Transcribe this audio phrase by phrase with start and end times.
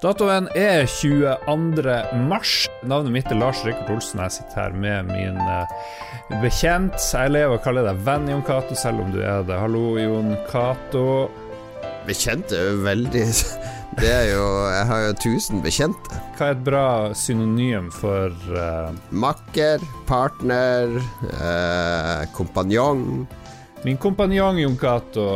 [0.00, 1.92] Datoen er 22.
[2.24, 2.54] mars.
[2.88, 4.22] Navnet mitt er Lars Rikard Olsen.
[4.24, 5.74] Jeg sitter her med min eh,
[6.40, 6.96] bekjent.
[6.96, 9.58] Jeg lever og kaller deg venn, Jon Cato, selv om du er det.
[9.60, 11.28] Hallo, Jon Cato.
[12.08, 13.26] Bekjent er jo veldig
[14.00, 16.22] Det er jo Jeg har jo tusen bekjente.
[16.38, 18.88] Hva er et bra synonym for uh...
[19.12, 20.96] Makker, partner,
[21.28, 23.26] uh, kompanjong.
[23.84, 25.26] Min kompanjong Jon Cato.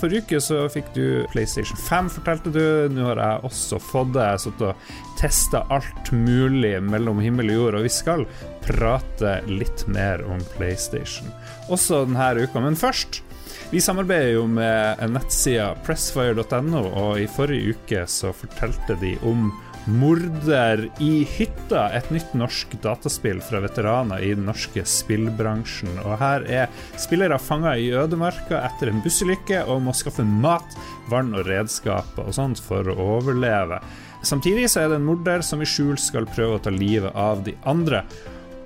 [0.00, 2.64] Forrige uke så fikk du PlayStation 5, fortalte du.
[2.92, 4.26] Nå har jeg også fått det.
[4.28, 4.90] Jeg satt og
[5.20, 8.26] testa alt mulig mellom himmel og jord, og vi skal
[8.64, 11.32] prate litt mer om PlayStation
[11.72, 12.60] også denne uka.
[12.60, 13.22] Men først
[13.70, 19.48] vi samarbeider jo med nettsida pressfire.no, og i forrige uke så fortalte de om
[19.84, 25.98] Morder i hytta, et nytt norsk dataspill fra veteraner i den norske spillbransjen.
[26.06, 26.70] Og her er
[27.00, 30.78] spillere fanga i ødemarka etter en bussulykke og må skaffe mat,
[31.12, 33.82] vann og redskaper og sånt for å overleve.
[34.24, 37.44] Samtidig så er det en morder som i skjul skal prøve å ta livet av
[37.44, 38.00] de andre.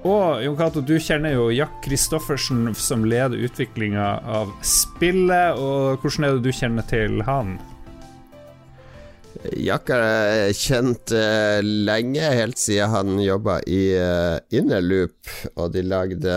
[0.06, 5.58] Og Jon Cato, du kjenner jo Jack Christoffersen som leder utviklinga av spillet.
[5.58, 7.56] Og hvordan er det du kjenner til han?
[9.38, 16.34] Jack er kjent uh, lenge, helt siden han jobba i uh, Innerloop, og de lagde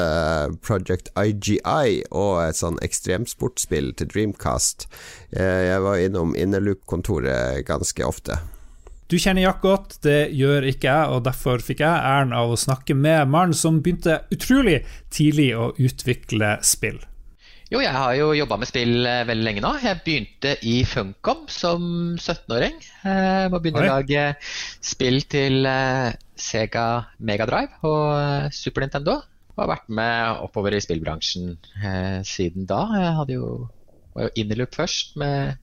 [0.61, 4.85] Project IGI og et sånn ekstremsportspill til Dreamcast.
[5.33, 8.38] Uh, jeg var innom Innerloop-kontoret ganske ofte.
[9.11, 12.59] Du kjenner Jack godt, det gjør ikke jeg, og derfor fikk jeg æren av å
[12.59, 17.02] snakke med mannen som begynte utrolig tidlig å utvikle spill.
[17.72, 19.69] Jo, jeg har jo jobba med spill eh, veldig lenge nå.
[19.80, 21.83] Jeg begynte i Funcom som
[22.19, 22.81] 17-åring.
[23.05, 23.86] Jeg må begynne Oi.
[23.88, 24.23] å lage
[24.83, 26.88] spill til eh, Sega
[27.23, 29.22] Megadrive og Super Nintendo.
[29.53, 32.81] Og har vært med oppover i spillbransjen eh, siden da.
[33.05, 33.52] Jeg hadde jo,
[34.17, 35.16] var jo Innerloop først.
[35.22, 35.56] med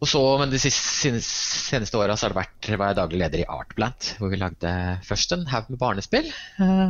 [0.00, 3.46] og så, men De siste, seneste åra har det vært, var jeg daglig leder i
[3.48, 4.72] Artplant, hvor vi lagde
[5.06, 6.26] først en haug med barnespill,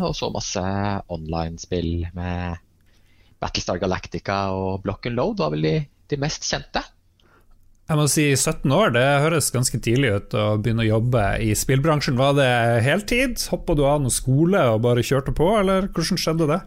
[0.00, 0.62] og så masse
[1.14, 2.63] online-spill med
[3.44, 5.76] Battlestar Galactica og Block and Load var vel de,
[6.10, 6.82] de mest kjente.
[7.84, 11.50] Jeg må si 17 år, det høres ganske tidlig ut å begynne å jobbe i
[11.52, 12.16] spillbransjen.
[12.16, 12.52] Var det
[12.86, 13.42] heltid?
[13.52, 16.62] Hoppa du av noe skole og bare kjørte på, eller hvordan skjedde det?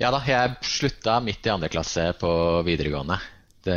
[0.00, 2.30] Ja da, jeg slutta midt i andre klasse på
[2.64, 3.18] videregående.
[3.68, 3.76] Det,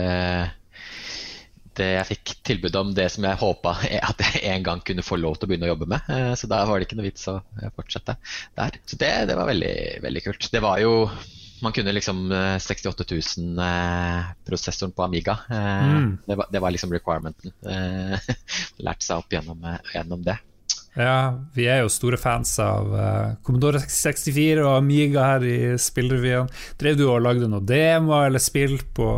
[1.82, 3.76] det jeg fikk tilbud om det som jeg håpa
[4.14, 6.08] at jeg en gang kunne få lov til å begynne å jobbe med.
[6.16, 7.42] Eh, så da var det ikke noe vits å
[7.76, 8.16] fortsette
[8.56, 8.80] der.
[8.88, 9.76] Så det, det var veldig,
[10.08, 10.48] veldig kult.
[10.56, 10.94] Det var jo
[11.62, 12.28] man kunne liksom
[12.62, 13.04] 68
[13.38, 15.38] 000 eh, prosessoren på Amiga.
[15.50, 16.18] Eh, mm.
[16.26, 17.52] det, var, det, var, liksom requirementen.
[17.66, 18.30] Eh,
[18.86, 20.38] lærte seg opp gjennom, eh, gjennom, det.
[20.98, 26.50] Ja, vi er jo store fans av uh, Commodore 64 og Amiga her i Spillrevyen.
[26.82, 29.10] Drev du og lagde noe demo eller spill på,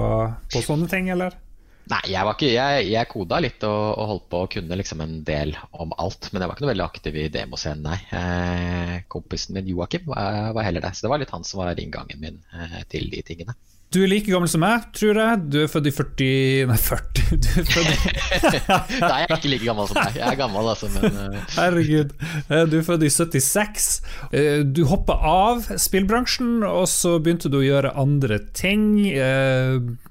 [0.52, 1.38] på sånne ting, eller?
[1.90, 5.02] Nei, jeg, var ikke, jeg, jeg koda litt og, og, holdt på å kunne liksom
[5.04, 6.30] en del om alt.
[6.32, 7.98] Men jeg var ikke noe veldig aktiv i demoscenen, nei.
[8.16, 10.94] Eh, kompisen min Joakim var, var, heller det.
[10.96, 13.58] Så det var litt han som var inngangen min eh, til de tingene.
[13.92, 15.40] Du er like gammel som meg, tror jeg.
[15.52, 18.62] Du er født i 40 Nei, 40 Du er født i
[19.02, 20.16] Nei, jeg er ikke like gammel som deg.
[20.22, 21.42] Jeg er gammel, altså, men uh...
[21.58, 22.14] Herregud.
[22.46, 23.90] Eh, du er født i 76.
[24.32, 28.88] Eh, du hoppa av spillbransjen, og så begynte du å gjøre andre ting,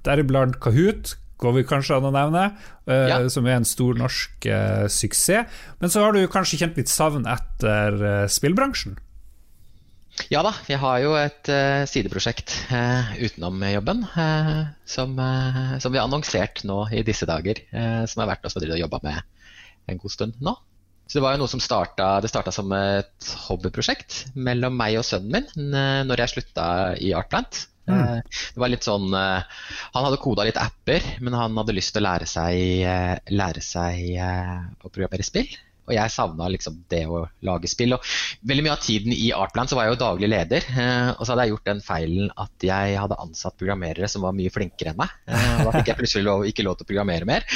[0.05, 2.47] deriblant Kahoot går vi kanskje an å nevne,
[2.89, 3.21] uh, ja.
[3.33, 5.61] som er en stor norsk uh, suksess.
[5.81, 8.99] Men så har du kanskje kjent litt savn etter uh, spillbransjen?
[10.29, 11.49] Ja da, vi har jo et
[11.89, 12.51] sideprosjekt
[13.23, 14.03] utenom jobben
[14.85, 17.63] som, som, vi har annonsert nå i disse dager.
[18.11, 19.23] som har vært oss å jobbe med
[19.89, 20.53] en god stund nå.
[21.07, 25.09] Så Det var jo noe som starta, det starta som et hobbyprosjekt mellom meg og
[25.09, 25.79] sønnen min
[26.11, 26.67] når jeg slutta
[27.01, 27.70] i Artplant.
[27.89, 28.01] Mm.
[28.01, 29.65] Eh, det var litt sånn eh,
[29.95, 33.65] Han hadde koda litt apper, men han hadde lyst til å lære seg, eh, lære
[33.65, 35.51] seg å programmere spill.
[35.91, 37.97] Og jeg savna liksom det å lage spill.
[37.97, 38.11] Og
[38.47, 40.69] veldig mye av tiden i Artplan så var jeg jo daglig leder.
[41.17, 44.53] Og så hadde jeg gjort den feilen at jeg hadde ansatt programmerere som var mye
[44.55, 45.17] flinkere enn meg.
[45.27, 47.49] Og da fikk jeg plutselig lov, ikke lov til å programmere mer.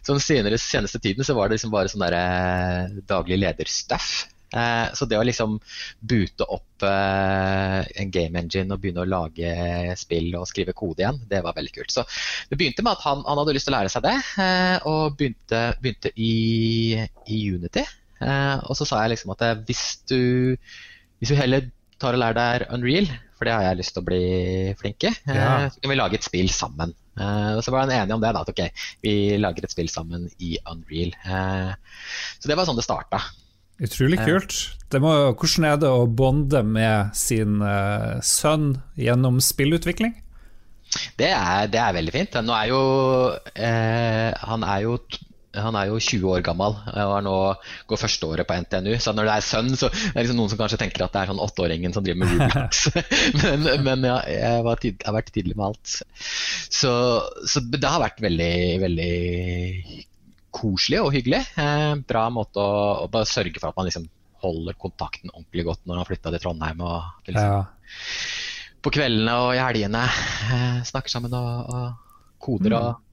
[0.00, 4.22] Så den seneste tiden så var det liksom bare sånn der daglig lederstuff.
[4.50, 5.56] Eh, så det å liksom
[6.00, 11.20] boote opp eh, en game engine og begynne å lage spill og skrive kode igjen,
[11.30, 11.94] det var veldig kult.
[11.94, 12.04] Så
[12.50, 15.18] det begynte med at han, han hadde lyst til å lære seg det, eh, og
[15.18, 16.34] begynte, begynte i,
[17.26, 17.84] i, Unity.
[18.20, 20.56] og så sa jeg liksom at hvis du,
[21.20, 21.70] hvis du heller
[22.00, 24.24] tar og lærer deg Unreal, for det har jeg lyst til å bli
[24.80, 25.70] flink i, ja.
[25.72, 26.92] så kan vi lage et spill sammen.
[27.20, 30.26] Uh, så var han enige om det, da, at ok, vi lager et spill sammen
[30.40, 31.12] i Unreal.
[31.24, 31.72] Uh,
[32.40, 33.20] så det var sånn det starta.
[33.80, 34.56] Utrolig kult.
[35.00, 40.16] Må, hvordan er det å bonde med sin uh, sønn gjennom spillutvikling?
[41.16, 42.36] Det er, det er, veldig fint.
[42.40, 42.80] Er jo,
[43.54, 44.96] eh, han er jo
[45.50, 47.36] han er jo 20 år gammel og er nå,
[47.90, 48.92] går første året på NTNU.
[49.02, 51.22] Så når det er sønn, så er det liksom noen som kanskje tenker at det
[51.24, 52.84] er sånn åtteåringen som driver med Roblox.
[53.42, 55.96] men, men ja, jeg, tid, jeg, har vært tidlig med alt.
[56.70, 56.92] Så,
[57.50, 58.54] så, det har vært veldig,
[58.84, 59.10] veldig
[60.54, 61.42] koselig og hyggelig.
[61.60, 64.08] Eh, bra måte å, å, bare sørge for at man liksom
[64.40, 66.80] holder kontakten ordentlig godt når man flytta til Trondheim.
[66.80, 68.74] og liksom, ja.
[68.80, 72.76] På kveldene og i helgene eh, snakker sammen og, og koder.
[72.78, 73.06] og mm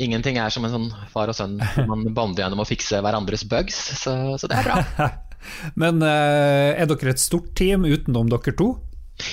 [0.00, 3.76] Ingenting er som en sånn far og sønn man bonder gjennom å fikse hverandres bugs,
[4.00, 5.08] så, så det er bra.
[5.80, 8.70] Men eh, er dere et stort team utenom dere to?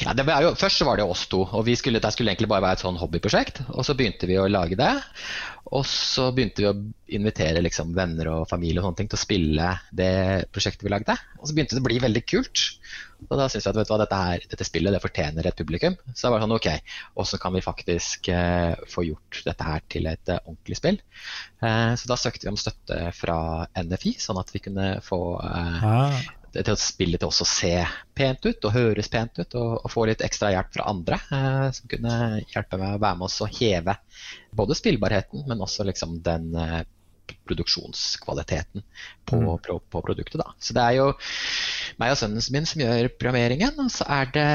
[0.03, 0.13] Ja,
[0.44, 2.83] jo, først var det oss to, og vi skulle, det skulle egentlig bare være et
[2.86, 3.63] sånn hobbyprosjekt.
[3.74, 4.91] Og så begynte vi å lage det.
[5.75, 6.77] Og så begynte vi å
[7.19, 10.13] invitere liksom, venner og familie og sånne ting til å spille det
[10.53, 11.15] prosjektet vi lagde.
[11.38, 12.63] Og så begynte det å bli veldig kult.
[13.27, 15.97] Og da syntes jeg at hva, dette, her, dette, spillet det fortjener et publikum.
[16.13, 16.69] Så det var sånn ok,
[17.18, 21.00] Hvordan kan vi faktisk eh, få gjort dette her til et eh, ordentlig spill?
[21.59, 23.39] Eh, så da søkte vi om støtte fra
[23.75, 26.15] NFI, sånn at vi kunne få ah.
[26.54, 27.74] Til at spillet til også se
[28.18, 31.19] pent ut og høres pent ut, og, og få litt ekstra hjelp fra andre
[31.75, 32.13] som kunne
[32.50, 33.96] hjelpe med å være med oss å heve
[34.56, 36.51] både spillbarheten, men også liksom den
[37.46, 38.84] produksjonskvaliteten
[39.25, 39.57] på, mm.
[39.68, 40.40] på, på, produktet.
[40.42, 40.54] Da.
[40.60, 41.07] Så det er jo
[42.01, 44.50] meg og sønnen min som gjør programmeringen, og så er det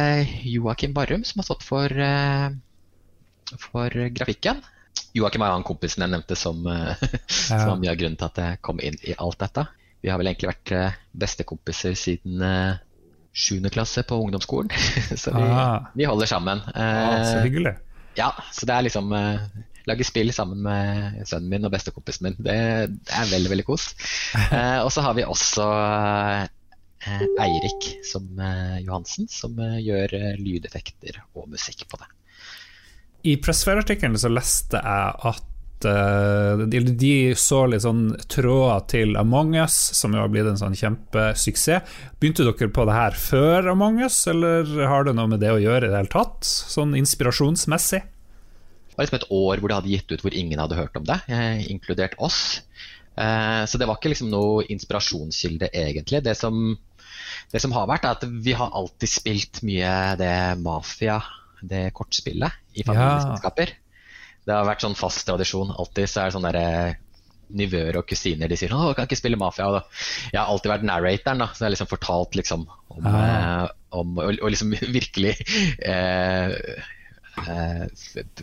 [0.51, 2.51] Joakim Barrum som har stått for, eh,
[3.69, 4.63] for grafikken.
[5.15, 7.09] Joakim er han kompisen jeg nevnte som, uh, ja.
[7.49, 9.67] som var mye av grunnen til at jeg kom inn i alt dette.
[10.05, 12.43] Vi har vel egentlig vært uh, bestekompiser siden
[13.35, 14.69] sjuende klasse på ungdomsskolen.
[15.23, 15.89] så vi, ah.
[15.97, 16.61] vi, holder sammen.
[16.77, 17.73] Ah, så hyggelig.
[18.15, 19.11] Ja, så det er liksom
[19.89, 22.37] lage spill sammen med sønnen min og bestekompisen min.
[22.39, 22.57] Det,
[23.05, 23.93] det er veldig, veldig kos.
[24.55, 25.65] Eh, og så har vi også
[27.07, 32.09] eh, Eirik som, eh, Johansen, som eh, gjør eh, lydeffekter og musikk på det.
[33.31, 35.51] I Pressfair-artikkelen så leste jeg at
[35.89, 40.61] uh, de, de, så litt sånn tråder til Among us, som jo har blitt en
[40.61, 41.95] sånn kjempesuksess.
[42.21, 45.61] Begynte dere på det her før Among us, eller har det noe med det å
[45.63, 46.43] gjøre i det hele tatt?
[46.49, 48.03] Sånn inspirasjonsmessig?
[48.03, 51.07] Det var liksom et år hvor de hadde gitt ut hvor ingen hadde hørt om
[51.09, 52.63] det, eh, inkludert oss.
[53.19, 56.23] Eh, så det var ikke liksom noe inspirasjonskilde, egentlig.
[56.23, 56.77] Det som,
[57.51, 61.21] det som, har vært, er at vi har alltid spilt mye det Mafia,
[61.63, 63.75] det kortspillet, i familieselskaper.
[63.75, 63.84] Ja.
[64.45, 65.73] Det har vært sånn fast tradisjon.
[65.73, 66.69] Alltid så er det sånn derre
[67.55, 69.69] nivøer og kusiner de sier 'Å, kan ikke spille Mafia'.
[69.69, 69.83] Og
[70.33, 73.23] jeg har alltid vært narratoren, da, så jeg har liksom fortalt liksom om, ah.
[73.23, 75.35] eh, om og, og, liksom virkelig
[75.85, 76.55] eh,
[77.45, 77.85] eh,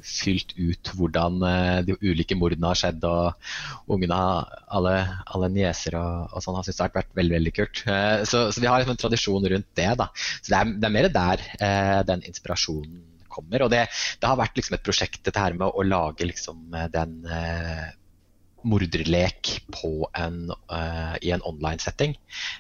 [0.04, 3.06] fylt ut hvordan eh, de ulike mordene har skjedd.
[3.08, 4.18] Og ungene,
[4.68, 4.96] alle,
[5.26, 7.86] alle nieser og, og sånn, har syntes det har vært veldig veldig kult.
[7.88, 9.92] Eh, så, så, vi har liksom en tradisjon rundt det.
[10.04, 10.12] da.
[10.42, 13.66] Så det er, det er mer der eh, den inspirasjonen kommer.
[13.66, 13.86] Og det,
[14.22, 17.90] det har vært liksom et prosjekt dette her med å lage liksom den eh,
[18.68, 19.50] morderlek
[20.18, 22.14] en, uh, i en online-setting.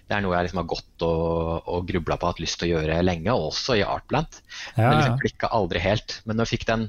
[0.07, 2.71] Det er noe jeg liksom har gått og, og grubla på og hatt lyst til
[2.71, 4.41] å gjøre lenge, også i Artplant.
[4.75, 6.19] Ja, Men liksom klikka aldri helt.
[6.25, 6.88] Men når jeg fikk den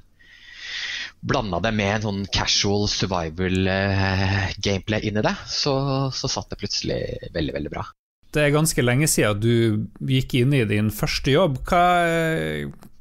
[1.22, 5.74] blanda det med en sånn casual survival uh, gameplay inni det, så,
[6.14, 7.02] så satt det plutselig
[7.34, 7.84] veldig, veldig bra.
[8.32, 11.60] Det er ganske lenge siden du gikk inn i din første jobb.
[11.68, 11.84] Hva,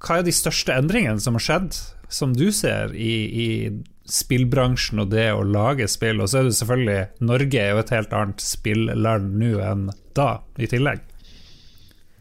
[0.01, 1.77] hva er de største endringene som har skjedd,
[2.11, 3.13] som du ser, i,
[3.45, 3.47] i
[4.11, 6.23] spillbransjen og det å lage spill.
[6.23, 10.31] Og så er det selvfølgelig Norge er jo et helt annet spilland nå enn da,
[10.59, 11.05] i tillegg.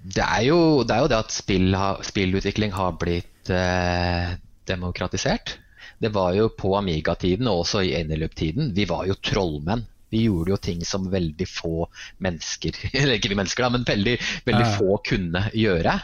[0.00, 1.75] Det er jo det, er jo det at spill,
[2.06, 4.37] spillutvikling har blitt eh,
[4.70, 5.58] demokratisert.
[6.00, 8.70] Det var jo på Amiga-tiden og også i Eneløp-tiden.
[8.76, 9.84] Vi var jo trollmenn.
[10.10, 11.86] Vi gjorde jo ting som veldig få
[12.24, 14.72] mennesker Eller ikke vi mennesker, da, men veldig, veldig ja.
[14.78, 15.98] få kunne gjøre.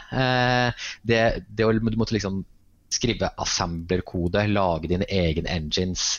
[1.03, 2.43] Det, det, å du måtte liksom
[2.93, 6.17] skrive assembler-kode, lage dine egne engines.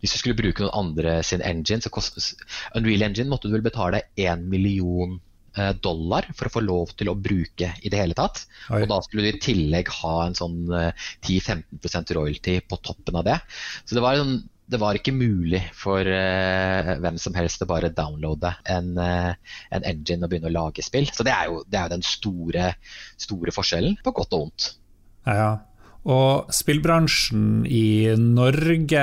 [0.00, 2.18] Hvis du skulle bruke noen andre sin engine, så kost,
[2.78, 5.16] Unreal Engine måtte du vel betale 1 million
[5.58, 8.44] eh, dollar for å få lov til å bruke i det hele tatt.
[8.70, 8.84] Oi.
[8.84, 13.26] Og da skulle du i tillegg ha en sånn 10-15 eh, royalty på toppen av
[13.26, 13.40] det.
[13.84, 14.38] Så det var, en,
[14.68, 19.32] det var ikke mulig for uh, hvem som helst å bare downloade en, uh,
[19.72, 21.08] en, engine og begynne å lage spill.
[21.12, 22.66] Så det er jo, det er jo den store,
[23.20, 24.68] store forskjellen, på godt og vondt.
[25.28, 25.50] Ja, ja.
[26.08, 29.02] Og spillbransjen i Norge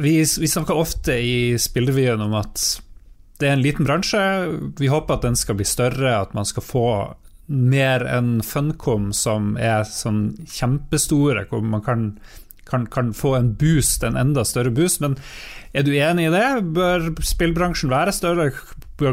[0.00, 2.62] Vi, vi snakker ofte i Spillrevyen om at
[3.40, 4.20] det er en liten bransje.
[4.78, 6.86] Vi håper at den skal bli større, at man skal få
[7.50, 12.04] mer enn Funcom, som er sånn kjempestore, hvor man kan,
[12.70, 15.02] kan, kan, få en boost, en enda større boost.
[15.04, 15.18] Men
[15.74, 16.48] er du enig i det?
[16.76, 18.50] Bør spillbransjen være større?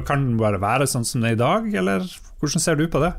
[0.07, 2.05] Kan den bare være sånn som det er i dag, eller
[2.37, 3.15] hvordan ser du på det?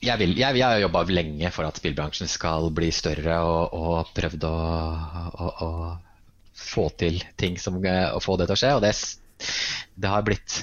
[0.00, 4.12] jeg, vil, jeg, jeg har jobba lenge for at spillbransjen skal bli større, og, og
[4.16, 4.56] prøvd å,
[5.30, 5.70] å, å,
[6.60, 8.74] få til ting som, å få det til å skje.
[8.76, 8.92] Og det,
[10.00, 10.60] det har blitt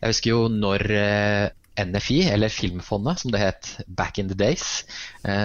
[0.00, 0.82] Jeg husker jo når
[1.76, 4.84] NFI, eller Filmfondet som det het back in the days,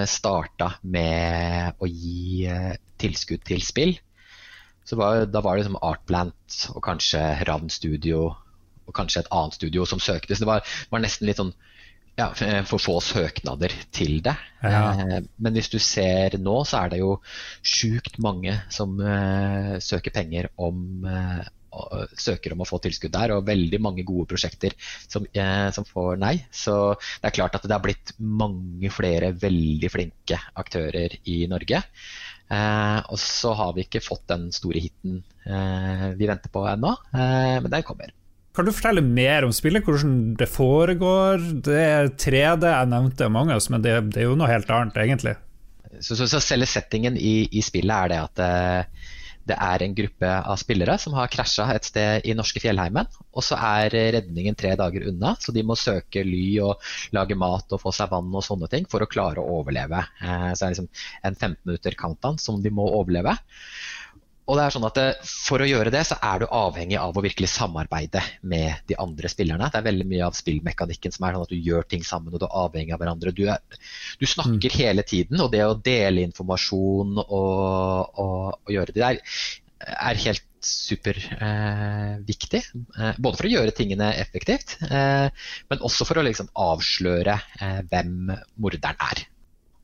[0.09, 2.47] starta med å gi
[3.01, 3.98] tilskudd til spill.
[4.88, 8.31] Så var, da var det liksom Artplant og kanskje Ravn Studio
[8.88, 10.36] og kanskje et annet studio som søkte.
[10.36, 11.53] Så det var, var nesten litt sånn
[12.20, 12.27] ja,
[12.67, 14.36] for få søknader til det.
[14.62, 14.81] Ja.
[14.91, 17.15] Eh, men hvis du ser nå, så er det jo
[17.63, 21.46] sjukt mange som uh, søker penger om uh,
[22.20, 24.74] søker om å få tilskudd der, og veldig mange gode prosjekter
[25.08, 26.34] som, eh, som, får nei.
[26.51, 26.74] Så
[27.22, 31.84] det er klart at det har blitt mange flere veldig flinke aktører i Norge.
[32.51, 35.22] Og så har vi ikke fått den store hiten
[36.17, 38.12] vi venter på ennå, men den kommer.
[38.51, 41.39] Kan du fortelle mer om spillet, hvordan det foregår?
[41.63, 45.38] Det er 3D, jeg nevnte mange, men det, det, er jo noe helt annet, egentlig.
[46.00, 48.43] Så, så, så Selve settingen i, i, spillet er det at
[49.48, 53.10] det, er en gruppe av spillere som har krasja et sted i norske fjellheimen.
[53.31, 57.74] Og så er redningen tre dager unna, så de må søke ly og lage mat
[57.74, 60.03] og få seg vann og sånne ting for å klare å overleve.
[60.21, 60.91] Eh, så det er liksom
[61.29, 63.38] en 15 minutter countdown som de må overleve.
[64.50, 67.17] Og det er sånn at eh, For å gjøre det, så er du avhengig av
[67.17, 69.69] å virkelig samarbeide med de andre spillerne.
[69.71, 72.41] Det er veldig mye av spillmekanikken som er sånn at du gjør ting sammen og
[72.41, 73.36] du er avhengig av hverandre.
[73.38, 73.81] Du, er,
[74.19, 74.77] du snakker mm.
[74.79, 79.21] hele tiden, og det å dele informasjon og, og, og gjøre det der
[79.81, 82.62] er helt superviktig.
[82.62, 85.27] Eh, eh, både for å gjøre tingene effektivt, eh,
[85.71, 88.29] men også for å liksom avsløre eh, hvem
[88.62, 89.25] morderen er.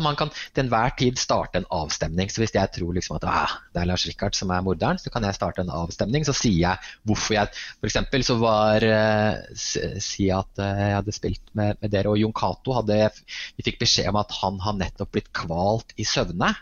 [0.03, 2.29] Man kan til enhver tid starte en avstemning.
[2.29, 5.11] Så hvis jeg tror liksom at ah, det er Lars Rikard som er morderen, så
[5.13, 6.27] kan jeg starte en avstemning.
[6.27, 7.51] Så sier jeg hvorfor jeg
[7.81, 8.27] F.eks.
[8.27, 12.77] så var uh, Si at uh, jeg hadde spilt med, med, dere, og Jon Cato
[12.87, 16.53] Vi fikk beskjed om at han har nettopp blitt kvalt i søvne.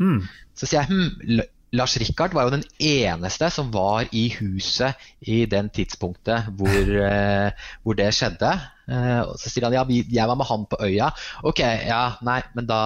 [0.00, 0.22] Mm.
[0.56, 5.44] Så sier jeg hm, Lars Rikard var jo den eneste som var i huset i
[5.46, 8.50] den tidspunktet hvor, eh, hvor det skjedde.
[8.90, 11.10] Eh, og så sier han ja, jeg var med han på øya.
[11.46, 12.80] Ok, ja, nei, men da,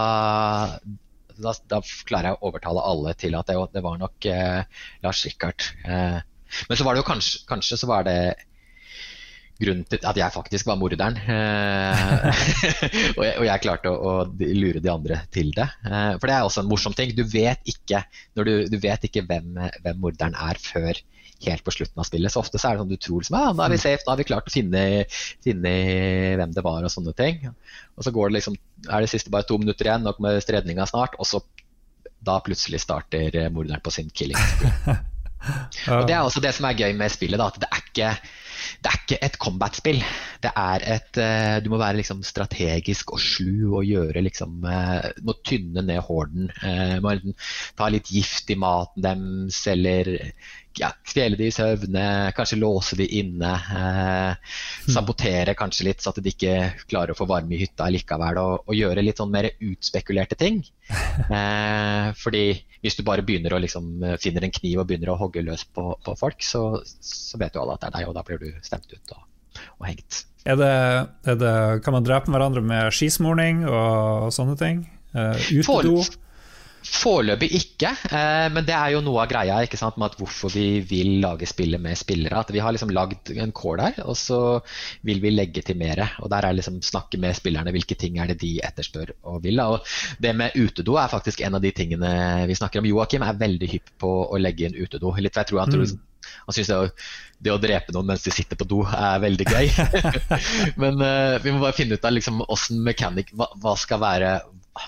[1.37, 5.25] da, da klarer jeg å overtale alle til at det, det var nok eh, Lars
[5.26, 5.70] Rikard.
[5.88, 6.18] Eh,
[6.68, 8.18] men så var det jo kanskje, kanskje så var det
[9.61, 11.16] grunnen til at jeg faktisk var morderen.
[11.16, 12.04] Eh,
[13.16, 15.68] og, jeg, og, jeg, klarte å, å, lure de andre til det.
[15.87, 17.14] Eh, for det er også en morsom ting.
[17.16, 18.02] Du vet ikke,
[18.34, 20.99] du, du vet ikke hvem, hvem, morderen er før
[21.44, 22.32] helt på slutten av spillet.
[22.32, 24.14] Så ofte så er det sånn du tror liksom, ja, nå er vi safe, nå
[24.14, 24.84] har vi klart å finne,
[25.44, 25.75] finne,
[26.40, 27.42] hvem det var og sånne ting.
[27.94, 28.58] Og så går det liksom,
[28.88, 31.42] er det siste bare to minutter igjen, nå kommer stredninga snart, og så
[32.25, 34.40] da plutselig starter morderen på sin killing.
[35.92, 37.40] Og Det er også det som er gøy med spillet.
[37.40, 38.11] Da, at det er ikke
[38.83, 40.02] det er ikke et combat-spill.
[40.44, 45.09] Det er et uh, Du må være liksom strategisk og slu og gjøre liksom uh,
[45.25, 46.50] Må tynne ned horden.
[46.62, 47.16] Uh, må
[47.78, 50.14] ta litt gift i maten deres eller
[50.78, 52.04] ja, kvele de i søvne,
[52.37, 53.50] kanskje låse de inne.
[53.78, 54.54] Eh,
[54.90, 56.54] sabotere kanskje litt, så at de ikke
[56.90, 58.40] klarer å få varme i hytta likevel.
[58.43, 60.62] Og, og gjøre litt sånn mer utspekulerte ting.
[61.35, 62.40] Eh, fordi
[62.83, 65.62] hvis du bare begynner å liksom eh, finner en kniv og begynner å hogge løs
[65.64, 68.43] på, på folk, så, så, vet du alle at det er deg, og da blir
[68.43, 69.23] du stemt ut og,
[69.78, 70.19] og hengt.
[70.45, 70.73] Er det,
[71.33, 71.54] er det,
[71.87, 74.85] kan man drepe hverandre med skismorning og, og sånne ting?
[75.14, 76.02] Uh, utedo?
[76.84, 81.14] Foreløpig ikke, eh, men det er jo noe av greia med at hvorfor vi vil
[81.22, 82.36] lage spillet med spillere.
[82.36, 84.60] At Vi har liksom lagd en core der, og så
[85.02, 86.02] vil vi legge til mer.
[86.20, 89.60] Og der er liksom snakke med spillerne hvilke ting er det de etterspør og vil.
[89.60, 89.80] Og
[90.20, 92.86] Det med utedo er faktisk en av de tingene vi snakker om.
[92.86, 95.14] Joakim er veldig hypp på å legge inn utedo.
[95.16, 96.34] Litt, jeg tror han, tror, mm.
[96.46, 97.06] han syns det,
[97.40, 99.72] det, å drepe noen mens de sitter på do er veldig gøy.
[100.82, 102.44] men uh, vi må bare finne ut av liksom,
[102.84, 104.34] mechanic, hva, hva skal være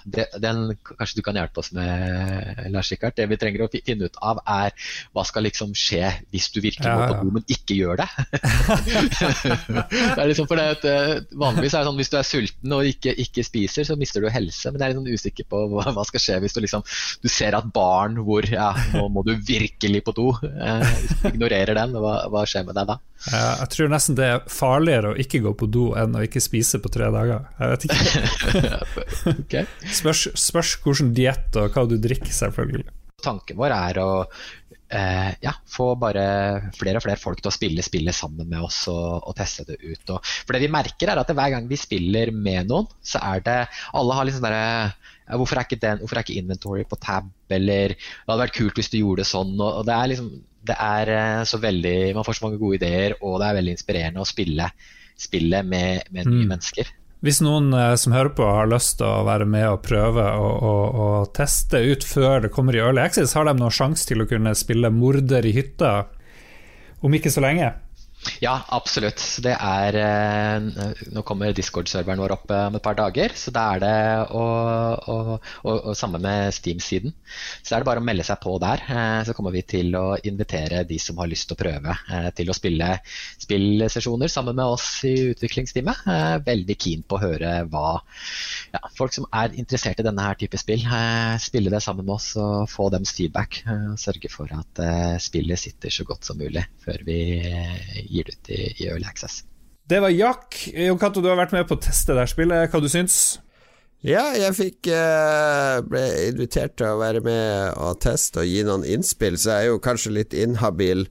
[0.05, 3.15] det, den, kanskje du kan hjelpe oss med, Lars Rikard.
[3.17, 4.75] Det vi trenger å finne ut av, er
[5.15, 6.99] hva skal liksom skje hvis du virkelig ja, ja.
[6.99, 8.09] må på do, men ikke gjør det.
[10.17, 12.77] det er liksom for det at, eh, vanligvis er det sånn hvis du er sulten
[12.77, 14.73] og ikke, ikke spiser, så mister du helse.
[14.73, 16.87] Men jeg er sånn usikker på hva, hva skal skje hvis du liksom
[17.23, 20.31] du ser at barn hvor ja, nå må du virkelig på do.
[20.47, 20.97] Eh,
[21.33, 23.01] ignorerer den, hva, hva skjer med deg da?
[23.31, 26.43] Ja, jeg tror nesten det er farligere å ikke gå på do enn å ikke
[26.45, 27.47] spise på tre dager.
[27.59, 28.75] Jeg vet ikke.
[29.41, 29.65] okay.
[29.85, 32.87] Spørs, spørs hvilken diett og hva du drikker, selvfølgelig.
[33.25, 36.27] Tanken vår er å eh, ja, få bare
[36.77, 39.79] flere og flere folk til å spille spillet sammen med oss og, og teste det
[39.83, 40.15] ut.
[40.15, 43.45] Og, for det vi merker er at hver gang vi spiller med noen, så er
[43.47, 43.61] det
[43.97, 47.25] Alle har litt sånn derre Hvorfor er, ikke den, hvorfor er ikke inventory på tab?
[47.51, 49.57] Eller det hadde vært kult hvis du gjorde det sånn.
[49.59, 50.29] Og, og det er liksom
[50.67, 53.75] det er eh, så veldig Man får så mange gode ideer, og det er veldig
[53.75, 54.71] inspirerende å spille
[55.17, 56.51] spillet med, med nye mm.
[56.53, 56.93] mennesker.
[57.25, 61.07] Hvis noen eh, som hører på har lyst til å være med og prøve å
[61.37, 64.53] teste ut før det kommer i Early Access, har de noen sjanse til å kunne
[64.59, 65.95] spille morder i hytta
[67.01, 67.73] om ikke så lenge?
[68.41, 69.21] Ja, absolutt.
[69.45, 73.35] Det er eh, Nå kommer Discord-serveren vår opp eh, om et par dager.
[73.37, 73.95] Så da er det
[74.37, 74.45] å,
[75.15, 77.15] å, å, å Samme med Steam-siden.
[77.63, 78.83] Så er det bare å melde seg på der.
[78.87, 81.97] Eh, så kommer vi til å invitere de som har lyst til å prøve,
[82.37, 82.91] til å spille
[83.43, 86.05] spillsesjoner sammen med oss i utviklingsteamet.
[86.47, 87.99] Veldig keen på å høre hva
[88.75, 90.85] ja, folk som er interessert i denne her type spill,
[91.43, 93.63] spille det sammen med oss og få deres feedback.
[94.01, 94.83] Sørge for at
[95.23, 97.21] spillet sitter så godt som mulig før vi
[98.17, 99.43] gir det ut i, i Early Access.
[99.87, 100.59] Det var Jack.
[100.75, 102.73] Jon Cato, du har vært med på å teste det spillet.
[102.73, 103.39] Hva du syns
[104.07, 108.87] Ja, jeg fikk uh, ble invitert til å være med og teste og gi noen
[108.87, 111.07] innspill, så jeg er jo kanskje litt inhabil.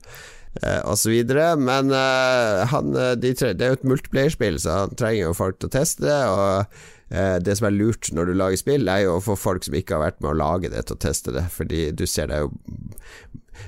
[0.88, 4.94] Og så videre, men uh, han, de tre, det er jo et multiplayerspill, så han
[4.96, 6.20] trenger jo folk til å teste det.
[6.32, 9.76] Og det som er lurt når du lager spill, er jo å få folk som
[9.78, 11.44] ikke har vært med å lage det, til å teste det.
[11.54, 12.50] Fordi du ser det jo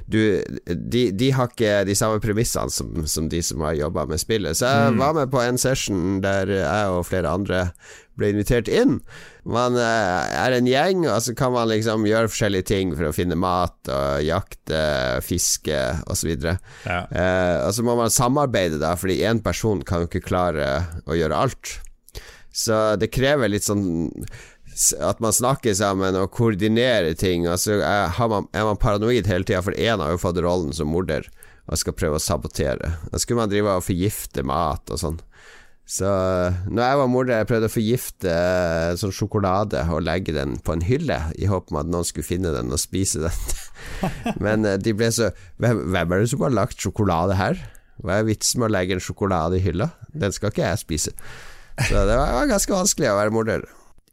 [0.06, 4.20] du, de, de, har ikke de samme premissene som, som de som har jobba med
[4.20, 4.58] spillet.
[4.58, 5.00] Så jeg mm.
[5.02, 7.66] var med på en session der jeg og flere andre
[8.18, 8.98] ble invitert inn.
[9.48, 13.14] Man eh, er en gjeng, og så kan man liksom gjøre forskjellige ting for å
[13.16, 14.80] finne mat og jakte,
[15.24, 15.78] fiske
[16.10, 16.32] osv.
[16.42, 17.02] Ja.
[17.06, 20.72] Eh, og så må man samarbeide, da, fordi én person kan jo ikke klare
[21.06, 21.78] å gjøre alt.
[22.58, 23.86] Så det krever litt sånn
[25.02, 27.46] at man snakker sammen og koordinerer ting.
[27.50, 30.90] Altså, er, man, er man paranoid hele tida, for én har jo fått rollen som
[30.92, 31.28] morder
[31.68, 32.94] og skal prøve å sabotere.
[33.12, 35.18] Da skulle man drive og forgifte mat og sånn.
[35.88, 36.08] Så
[36.68, 40.74] når jeg var morder, jeg prøvde å forgifte uh, sånn sjokolade og legge den på
[40.74, 43.38] en hylle, i håp om at noen skulle finne den og spise den.
[44.44, 47.62] Men de ble så hvem, hvem er det som har lagt sjokolade her?
[48.04, 49.90] Hva er vitsen med å legge en sjokolade i hylla?
[50.12, 51.16] Den skal ikke jeg spise.
[51.86, 53.66] Så det var, ganske vanskelig å være morder.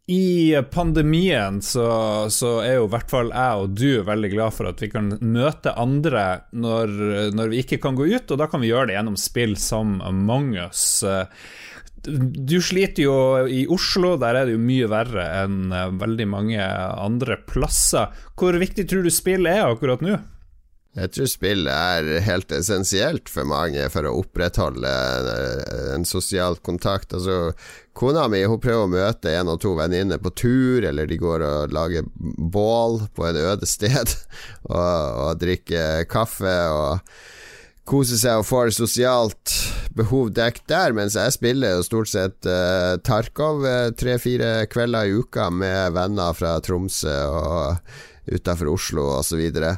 [0.05, 1.85] I pandemien så,
[2.29, 5.15] så, er jo i hvert fall jeg og du veldig glad for at vi kan
[5.17, 6.93] møte andre når,
[7.33, 9.97] når, vi ikke kan gå ut, og da kan vi gjøre det gjennom spill som
[10.05, 10.85] Among us.
[12.05, 13.17] Du sliter jo
[13.49, 18.13] i Oslo, der er det jo mye verre enn veldig mange andre plasser.
[18.37, 20.19] Hvor viktig tror du spill er akkurat nå?
[20.95, 24.91] Jeg tror spill er helt essensielt for mange for å opprettholde
[25.91, 27.11] en sosial kontakt.
[27.17, 27.51] Altså,
[27.97, 31.43] kona mi hun prøver å møte en og to venninner på tur, eller de går
[31.43, 34.15] og lager bål på en øde sted
[34.71, 37.15] og, og drikker kaffe og
[37.85, 39.57] koser seg og får sosialt
[39.95, 45.19] behov dekket der, mens jeg spiller jo stort sett uh, Tarkov uh, tre-fire kvelder i
[45.19, 49.43] uka med venner fra Tromsø og utafor Oslo osv.
[49.43, 49.75] Og, så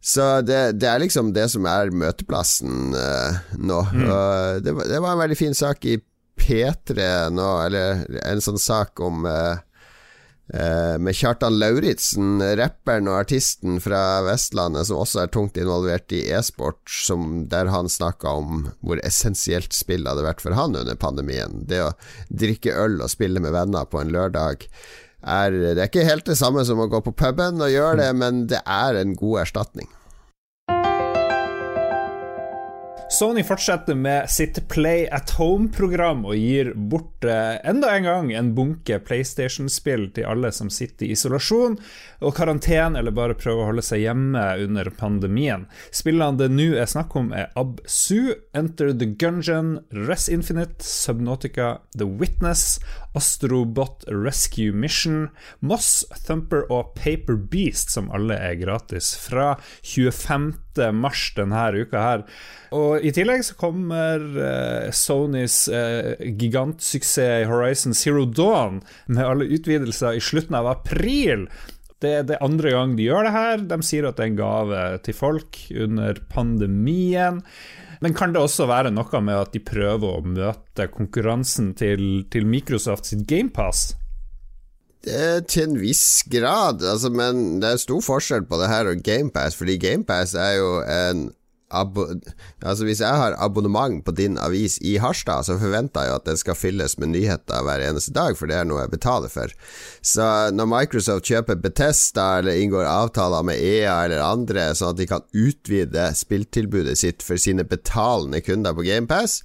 [0.00, 3.80] så det, det, er liksom det som er møteplassen uh, nå.
[3.92, 4.04] Mm.
[4.06, 5.98] Uh, det, det, var en veldig fin sak i
[6.38, 9.58] P3 nå, eller en sånn sak om uh,
[10.48, 16.80] med Kjartan Lauritzen, rapperen og artisten fra Vestlandet som også er tungt involvert i e-sport,
[17.52, 21.66] der han snakka om hvor essensielt spill hadde vært for han under pandemien.
[21.68, 21.92] Det å
[22.32, 24.64] drikke øl og spille med venner på en lørdag
[25.22, 28.10] er Det er ikke helt det samme som å gå på puben og gjøre det,
[28.16, 29.88] men det er en god erstatning.
[33.10, 38.50] Sony fortsetter med sitt Play at Home-program og gir bort eh, enda en gang en
[38.52, 41.78] bunke PlayStation-spill til alle som sitter i isolasjon
[42.20, 45.64] og karantene eller bare prøver å holde seg hjemme under pandemien.
[45.88, 52.04] Spillene det nå er snakk om, er Absu, Enter the Gungeon, Res Infinite, Subnautica, The
[52.04, 52.76] Witness,
[53.18, 55.28] Astrobot Rescue Mission,
[55.60, 60.52] Moss, Thumper og Paper Beast, som alle er gratis fra 25.
[60.94, 62.24] mars denne uka her.
[62.76, 70.18] Og i tillegg så kommer eh, Sonys eh, gigantsuksess Horizon Zero Dawn med alle utvidelser
[70.18, 71.48] i slutten av april.
[71.98, 73.66] Det er det andre gang de gjør det her.
[73.72, 77.42] De sier at det er en gave til folk under pandemien.
[78.04, 82.46] Men kan det også være noe med at de prøver å møte konkurransen til, til
[82.46, 83.90] Microsoft sitt GamePass?
[85.08, 89.56] Til en viss grad, altså, men det er stor forskjell på det her og GamePass,
[89.58, 91.28] fordi GamePass er jo en
[91.70, 96.28] Altså Hvis jeg har abonnement på din avis i Harstad, så forventer jeg jo at
[96.28, 99.52] den skal fylles med nyheter hver eneste dag, for det er noe jeg betaler for.
[100.00, 105.08] Så når Microsoft kjøper Betesta eller inngår avtaler med EA eller andre, sånn at de
[105.10, 109.42] kan utvide spilltilbudet sitt for sine betalende kunder på GamePass,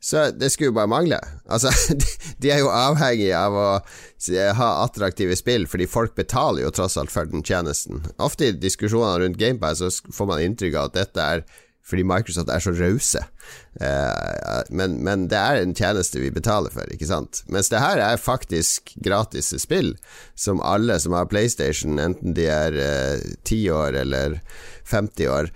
[0.00, 1.18] så det skulle jo bare mangle.
[1.48, 1.72] Altså,
[2.42, 3.70] de er jo avhengige av å
[4.56, 8.06] ha attraktive spill, fordi folk betaler jo tross alt for den tjenesten.
[8.16, 11.44] Ofte i diskusjoner rundt GamePad så får man inntrykk av at dette er
[11.90, 13.22] fordi Microsoft er så rause.
[13.80, 17.42] Uh, men, men, det er en tjeneste vi betaler for, ikke sant?
[17.50, 19.96] Mens det her er faktisk gratis spill,
[20.38, 22.78] som alle som har PlayStation, enten de er
[23.48, 24.38] ti uh, år eller
[24.92, 25.50] 50 år,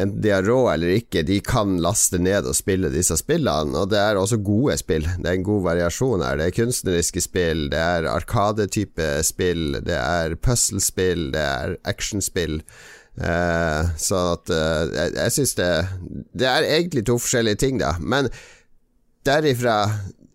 [0.00, 3.76] enten de har råd eller ikke, de kan laste ned og spille disse spillene.
[3.78, 5.06] Og det er også gode spill.
[5.18, 6.38] Det er en god variasjon her.
[6.40, 12.60] Det er kunstneriske spill, det er arkadetype spill, det er puslespill, det er actionspill.
[13.20, 15.66] Eh, så at eh, Jeg, jeg syns det
[16.32, 17.92] Det er egentlig to forskjellige ting, da.
[18.00, 18.30] Men
[19.28, 19.76] derifra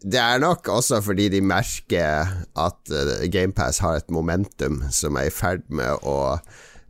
[0.06, 5.28] det er nok også fordi de merker at uh, GamePass har et momentum som er
[5.28, 6.38] i ferd med å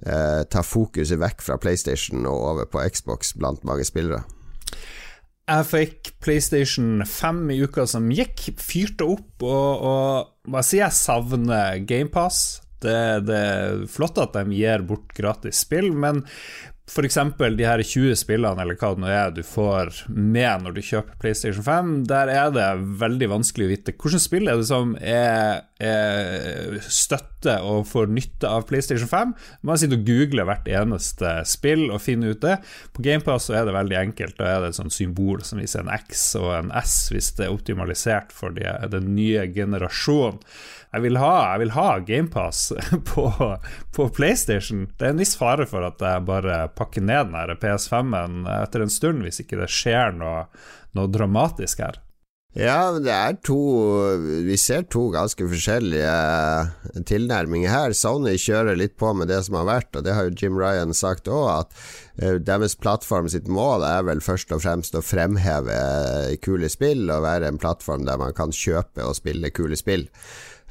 [0.05, 4.23] eh, ta fokuset vekk fra PlayStation og over på Xbox blant mange spillere.
[5.47, 10.97] Jeg fikk PlayStation 5 i uka som gikk, fyrte opp, og, og hva sier jeg
[10.97, 12.41] savner GamePass.
[12.83, 16.25] Det, det er flott at de gir bort gratis spill, men
[16.87, 17.17] f.eks.
[17.57, 21.17] de her 20 spillene eller hva det nå er du får med når du kjøper
[21.19, 22.67] PlayStation 5, der er det
[23.01, 28.47] veldig vanskelig å vite hvilket spill er det som er, er støtte og får nytte
[28.49, 29.35] av PlayStation 5.
[29.67, 32.55] Man sitter og googler hvert eneste spill og finner ut det.
[32.95, 34.37] På GamePass er det veldig enkelt.
[34.39, 37.49] Da er det et sånt symbol som viser en X og en S hvis det
[37.49, 40.39] er optimalisert for den nye generasjonen.
[40.87, 42.61] Jeg vil ha, jeg vil ha GamePass
[43.09, 43.25] på,
[43.95, 44.85] på, PlayStation.
[44.97, 48.93] Det er en viss fare for at jeg bare pakker ned den PS5-en etter en
[48.93, 50.45] stund, hvis ikke det skjer noe,
[50.97, 52.01] noe dramatisk her.
[52.57, 53.57] Ja, det er to
[54.47, 57.93] Vi ser to ganske forskjellige tilnærminger her.
[57.93, 60.95] Sony kjører litt på med det som har vært, og det har jo Jim Ryan
[60.97, 61.75] sagt òg, at
[62.23, 65.77] uh, deres plattform sitt mål er vel først og fremst å fremheve
[66.41, 70.07] kule spill og være en plattform der man kan kjøpe og spille kule spill.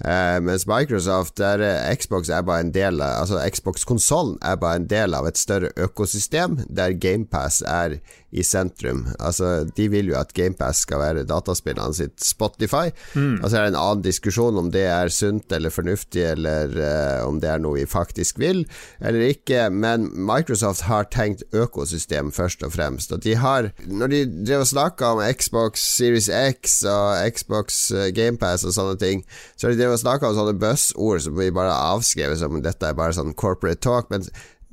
[0.05, 4.91] Uh, mens Microsoft, der Xbox er bare en del av Altså Xbox-konsollen er bare en
[4.91, 7.97] del av et større økosystem, der GamePass er
[8.37, 9.05] i sentrum.
[9.19, 12.91] Altså De vil jo at GamePass skal være dataspillene sitt Spotify.
[13.15, 13.41] Mm.
[13.41, 17.51] Altså er en annen diskusjon om det er sunt eller fornuftig, eller uh, om det
[17.53, 18.65] er noe vi faktisk vil,
[19.01, 19.69] eller ikke.
[19.73, 23.13] Men Microsoft har tenkt økosystem først og fremst.
[23.13, 28.09] Og de har Når de drev og snakka om Xbox Series X og Xbox uh,
[28.15, 29.25] GamePass og sånne ting,
[29.57, 32.89] så har de drevet og snakka om sånne buzzord som vi bare avskrevet som dette
[32.89, 34.27] er bare sånn corporate talk, men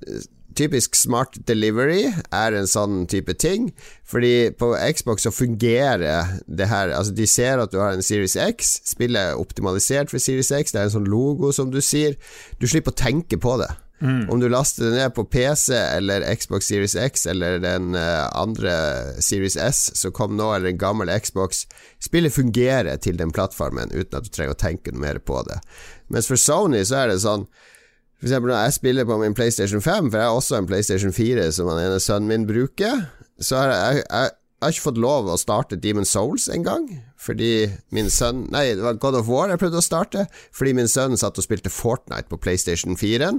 [0.08, 0.24] eh,
[0.58, 3.72] typisk smart delivery er en sånn type ting.
[4.08, 8.36] Fordi på Xbox så fungerer det her Altså, de ser at du har en Series
[8.36, 12.18] X, spillet er optimalisert for Series X, det er en sånn logo, som du sier.
[12.62, 13.72] Du slipper å tenke på det.
[14.04, 14.30] Mm.
[14.30, 18.74] Om du laster det ned på PC eller Xbox Series X eller den uh, andre
[19.24, 21.64] Series S som kom nå, eller en gammel Xbox,
[22.04, 25.62] spillet fungerer til den plattformen uten at du trenger å tenke mer på det.
[26.12, 27.48] Mens for Sony så er det sånn
[28.24, 31.12] For eksempel når jeg spiller på min PlayStation 5, for jeg har også en PlayStation
[31.12, 33.02] 4 som den ene sønnen min bruker,
[33.44, 34.30] så har jeg, jeg
[34.64, 36.86] jeg har ikke fått lov å starte Demon Souls engang,
[37.20, 40.24] fordi min sønn Nei, det var God of War jeg prøvde å starte,
[40.56, 43.34] fordi min sønn satt og spilte Fortnite på PlayStation 4.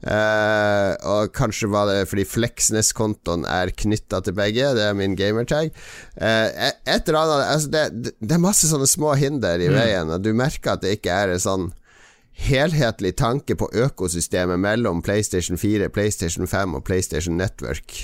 [0.00, 4.70] Uh, og kanskje var det fordi Fleksnes-kontoen er knytta til begge.
[4.78, 5.74] Det er min gamertag.
[6.14, 9.76] Uh, et eller annet altså det, det, er masse sånne små hinder i mm.
[9.80, 11.70] veien, og du merker at det ikke er en sånn
[12.40, 17.98] helhetlig tanke på økosystemet mellom PlayStation 4, PlayStation 5 og PlayStation Network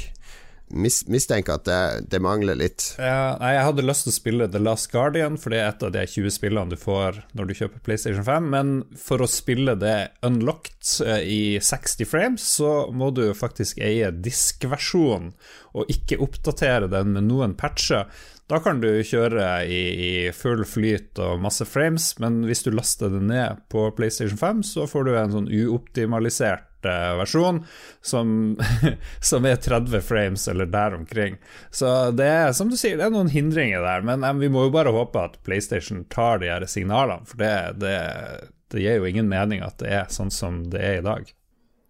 [0.68, 2.82] mis mistenker at det, det, mangler litt.
[2.98, 5.92] Ja, jeg hadde lyst til å spille The Last Guardian, for det er et av
[5.94, 8.48] de 20 spillene du får når du kjøper PlayStation 5.
[8.54, 9.96] Men for å spille det
[10.26, 15.34] unlocked eh, i 60 frames, så må du faktisk eie diskversjonen,
[15.76, 18.08] og ikke oppdatere den med noen patcher.
[18.46, 23.10] Da kan du kjøre i, i, full flyt og masse frames, men hvis du laster
[23.10, 26.68] det ned på PlayStation 5, så får du en sånn uoptimalisert
[27.18, 27.64] versjon
[28.00, 28.28] som,
[29.30, 31.40] som, er 30 frames eller der omkring.
[31.70, 34.68] Så det er som du sier, det er noen hindringer der, men um, vi må
[34.68, 37.96] jo bare håpe at PlayStation tar de her signalene, for det, det,
[38.70, 41.35] det gir jo ingen mening at det er sånn som det er i dag.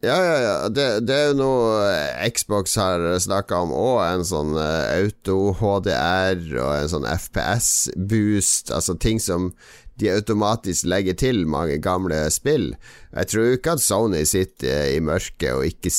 [0.07, 0.69] Ja, ja, ja.
[0.71, 4.03] Det, det, er jo noe Xbox har snakka om òg.
[4.07, 8.71] En sånn uh, auto-HDR og en sånn FPS-boost.
[8.77, 9.51] Altså ting som
[9.97, 12.75] de automatisk legger til mange gamle spill.
[13.17, 15.93] Jeg tror ikke at Sony sitter i mørket og ikke,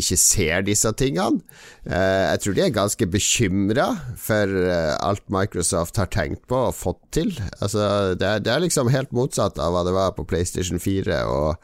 [0.00, 1.38] ikke ser disse tingene.
[1.86, 3.86] Eh, jeg tror de er ganske bekymra
[4.18, 7.30] for eh, alt Microsoft har tenkt på og fått til.
[7.60, 11.22] Altså, det, er, det er liksom helt motsatt av hva det var på PlayStation 4
[11.30, 11.54] og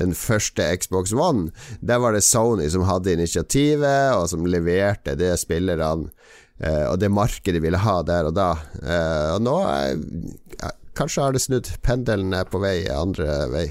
[0.00, 1.50] den første Xbox One.
[1.80, 6.10] Der var det Sony som hadde initiativet, og som leverte det spillerne
[6.62, 8.50] eh, og det markedet ville ha der og da.
[9.34, 9.58] og nå
[10.92, 11.70] Kanskje har det snudd.
[11.80, 13.70] Pendelen er på vei andre vei.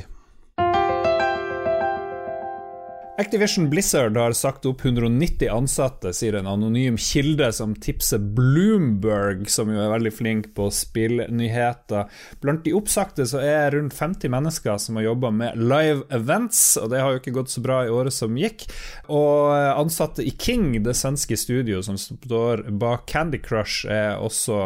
[3.22, 9.70] Activision Blizzard har sagt opp 190 ansatte, sier en anonym kilde som tipser Bloomberg, som
[9.70, 12.10] jo er veldig flink på spillnyheter.
[12.42, 16.90] Blant de oppsagte så er rundt 50 mennesker som har jobba med live events, og
[16.90, 18.66] det har jo ikke gått så bra i året som gikk.
[19.14, 24.58] Og ansatte i King, det svenske studio som står bak Candy Crush, er også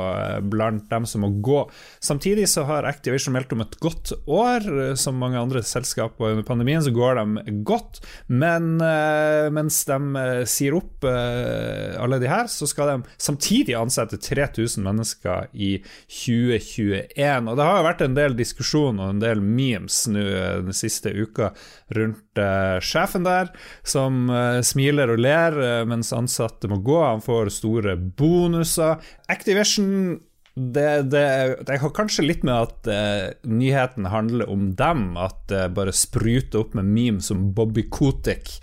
[0.47, 1.65] blant dem som må gå.
[1.99, 4.71] Samtidig så har Activision meldt om et godt år.
[4.95, 7.99] Som mange andre selskaper under pandemien så går de godt.
[8.31, 8.44] Men
[8.81, 14.19] uh, mens de uh, sier opp uh, alle de her, så skal de samtidig ansette
[14.21, 15.71] 3000 mennesker i
[16.11, 17.49] 2021.
[17.49, 20.23] Og det har jo vært en del diskusjon og en del memes nå
[20.65, 21.51] den siste uka
[21.95, 22.39] rundt
[22.83, 23.51] sjefen der,
[23.87, 24.27] som
[24.65, 26.97] smiler og ler mens ansatte må gå.
[27.03, 28.99] Han får store bonuser.
[29.31, 30.17] Activision
[30.55, 31.23] det, det,
[31.67, 35.17] det, har kanskje litt med at uh, nyheten handler om dem.
[35.19, 38.53] At det uh, bare spruter opp med memes som Bobby Kotick,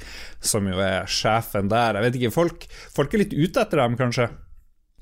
[0.41, 1.99] som jo er sjefen der.
[1.99, 2.65] Jeg vet ikke, folk,
[2.97, 4.31] folk er litt ute etter dem, kanskje?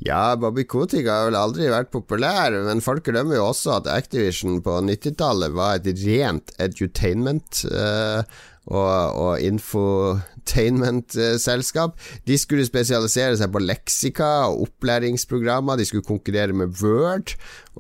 [0.03, 4.59] Ja, Bobby Kotick har vel aldri vært populær, men folk glemmer jo også at Activision
[4.65, 7.63] på 90-tallet var et rent edutainment.
[7.71, 8.25] Uh,
[8.71, 11.99] og, og infotainment-selskap.
[12.27, 15.77] De skulle spesialisere seg på leksika og opplæringsprogrammer.
[15.81, 17.29] De skulle konkurrere med Word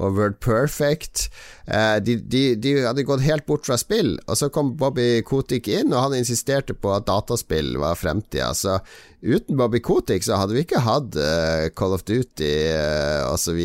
[0.00, 1.30] og Word Perfect.
[1.66, 5.68] Eh, de, de, de, hadde gått helt bort fra spill, og så kom Bobby Kotick
[5.70, 8.54] inn, og han insisterte på at dataspill var fremtida.
[8.56, 8.78] Så
[9.22, 13.58] uten Bobby Kotick så hadde vi ikke hatt uh, Call of Duty uh, osv.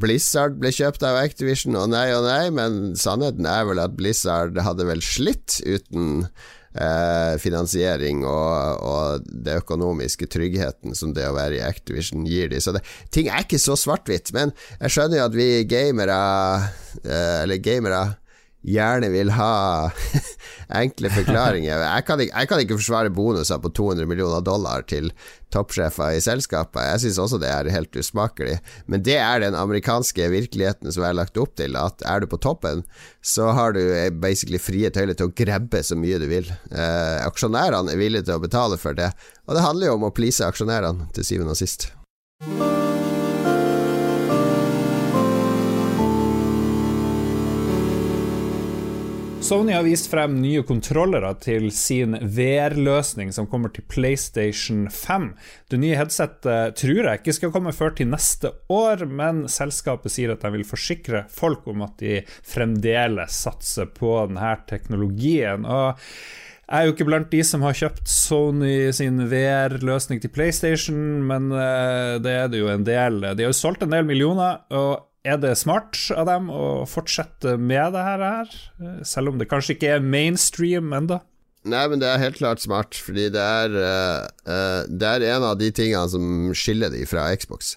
[0.00, 4.58] Blizzard ble kjøpt av Activision, og nei og nei, men sannheten er vel at Blizzard
[4.62, 6.26] hadde vel slitt uten
[6.74, 12.60] eh, finansiering og, og det økonomiske tryggheten som det å være i Activision gir de.
[12.62, 16.18] Så det, ting er ikke så svart-hvitt, men jeg skjønner jo at vi gamere,
[17.04, 18.04] eh, eller gamere
[18.62, 19.90] gjerne vil ha
[20.82, 21.82] enkle forklaringer.
[21.82, 25.10] Jeg kan, ikke, jeg kan, ikke, forsvare bonuser på 200 millioner dollar til
[25.52, 26.80] toppsjefer i selskapet.
[26.86, 28.58] Jeg syns også det er helt usmakelig.
[28.86, 31.76] Men det er den amerikanske virkeligheten som er lagt opp til.
[31.78, 32.84] At er du på toppen,
[33.20, 33.82] så har du
[34.22, 36.48] basically frie tøyler til å grabbe så mye du vil.
[36.70, 39.12] Eh, aksjonærene er villige til å betale for det,
[39.46, 41.90] og det handler jo om å please aksjonærene til syvende og sist.
[49.42, 55.26] Sony har vist frem nye kontrollere til sin VR-løsning som kommer til PlayStation 5.
[55.66, 60.36] Det nye headsetet tror jeg ikke skal komme før til neste år, men selskapet sier
[60.36, 65.66] at de vil forsikre folk om at de fremdeles satser på denne teknologien.
[65.66, 65.98] og
[66.72, 71.50] jeg er jo ikke blant de som har kjøpt Sony sin VR-løsning til PlayStation, men
[71.52, 73.18] eh, det er det jo en del.
[73.26, 77.56] De har jo solgt en del millioner, og er det smart av dem å fortsette
[77.60, 78.56] med det her,
[79.06, 81.20] selv om det kanskje ikke er mainstream enda?
[81.62, 85.60] Nei, men det er helt klart smart, fordi det er, uh, det er en av
[85.60, 87.76] de tingene som skiller de fra Xbox.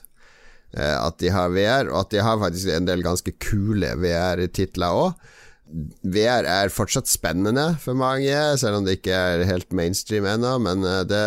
[0.73, 5.03] Uh, at de har VR, og at de har faktisk en del ganske kule VR-titler
[5.05, 5.29] òg.
[5.65, 10.53] VR er fortsatt spennende for mange, selv om det ikke er helt mainstream ennå.
[10.61, 11.21] Men eh, det,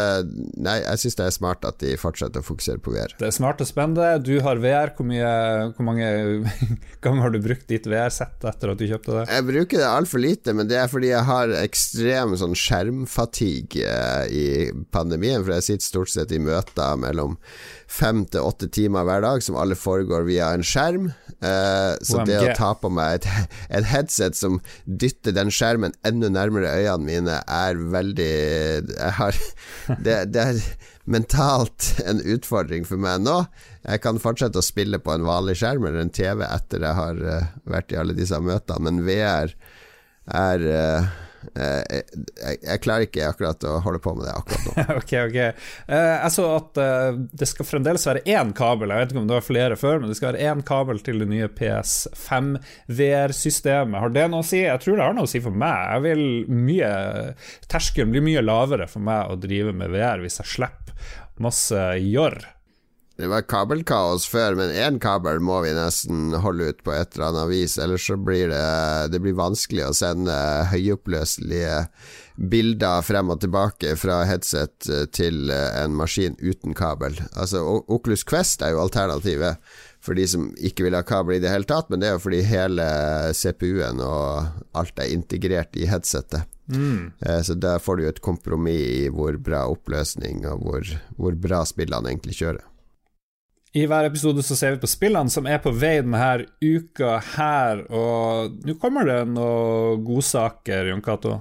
[0.63, 3.17] nei, jeg syns det er smart at de fortsetter å fokusere på VR.
[3.19, 4.13] Det er smart og spennende.
[4.23, 4.95] Du har VR.
[4.97, 5.33] Hvor, mye,
[5.75, 6.09] hvor mange
[7.05, 9.27] ganger har du brukt ditt VR-sett etter at du kjøpte det?
[9.35, 14.25] Jeg bruker det altfor lite, men det er fordi jeg har ekstrem sånn skjermfatigue eh,
[14.31, 14.47] i
[14.95, 15.43] pandemien.
[15.43, 17.37] For jeg sitter stort sett i møter mellom
[17.89, 21.09] fem til åtte timer hver dag, som alle foregår via en skjerm.
[21.39, 26.31] Eh, så det å ta på meg et, et, headset som dytter den skjermen enda
[26.35, 28.33] nærmere øynene mine, er veldig
[28.91, 29.39] Jeg har
[30.05, 30.63] det, det, er
[31.09, 33.39] mentalt en utfordring for meg nå.
[33.87, 37.23] Jeg kan fortsette å spille på en vanlig skjerm eller en TV etter jeg har
[37.23, 39.55] uh, vært i alle disse møtene, men VR
[40.29, 40.67] er
[41.55, 42.01] Eh,
[42.37, 44.85] jeg, jeg, klarer ikke akkurat å holde på med det akkurat nå.
[45.01, 49.15] ok, ok uh, Jeg så at uh, det skal fremdeles være én kabel, jeg vet
[49.15, 51.49] ikke om det var flere før, men det skal være én kabel til det nye
[51.61, 52.53] PS5
[53.01, 54.01] VR-systemet.
[54.03, 54.63] Har det noe å si?
[54.65, 55.79] Jeg tror det har noe å si for meg.
[55.95, 56.27] Jeg vil
[56.69, 56.93] mye
[57.71, 62.41] Terskelen blir mye lavere for meg å drive med VR hvis jeg slipper masse jorr.
[63.19, 67.33] Det var kabelkaos før, men én kabel må vi nesten holde ut på et eller
[67.33, 67.75] annet vis.
[67.83, 68.61] Ellers så blir det,
[69.11, 70.37] det blir vanskelig å sende
[70.71, 71.81] høyoppløselige
[72.39, 77.19] bilder frem og tilbake fra headset til en maskin uten kabel.
[77.33, 79.59] Altså, Oculus Quest er jo alternativet
[79.99, 82.23] for de som ikke vil ha kabel i det hele tatt, men det er jo
[82.29, 82.89] fordi hele
[83.35, 86.47] CPU-en og alt er integrert i headsetet.
[86.71, 87.11] Mm.
[87.19, 91.35] Eh, så der får du jo et kompromiss i hvor bra oppløsning og hvor, hvor
[91.49, 92.63] bra spillene egentlig kjører.
[93.77, 97.85] I hver episode så ser vi på spillene som er på vei denne uka her,
[97.93, 101.37] og nå kommer det noen godsaker, Jon Cato?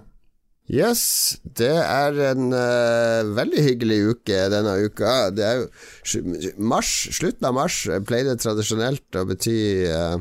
[0.68, 5.30] Yes, det er en uh, veldig hyggelig uke denne uka.
[5.32, 7.78] Det er jo mars, Slutten av mars
[8.10, 9.56] pleide tradisjonelt å bety
[9.88, 10.20] uh,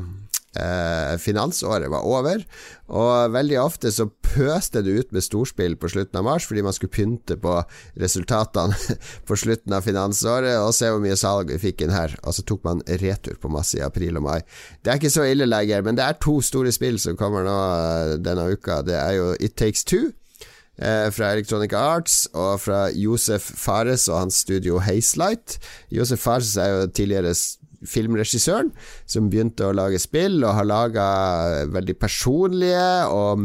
[1.21, 2.43] finansåret var over.
[2.87, 6.75] Og veldig ofte så pøste det ut med storspill på slutten av mars fordi man
[6.75, 7.55] skulle pynte på
[7.99, 8.75] resultatene
[9.27, 12.15] på slutten av finansåret og se hvor mye salg vi fikk inn her.
[12.23, 14.39] Og så tok man retur på masse i april og mai.
[14.81, 17.57] Det er ikke så ille lenger, men det er to store spill som kommer nå
[18.23, 18.81] denne uka.
[18.87, 20.11] Det er jo It Takes Two
[20.79, 25.59] eh, fra Electronic Arts, og fra Josef Fares og hans studio Hazelight.
[25.91, 27.35] Josef Fares er jo tidligere
[27.85, 28.71] filmregissøren
[29.05, 31.07] som begynte å lage spill, og har laga
[31.73, 33.41] veldig personlige og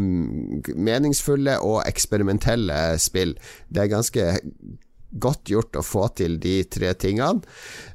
[0.77, 3.37] meningsfulle og eksperimentelle spill.
[3.69, 4.29] Det er ganske
[5.13, 7.43] godt gjort å få til de tre tingene.